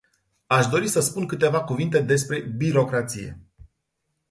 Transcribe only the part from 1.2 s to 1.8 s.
câteva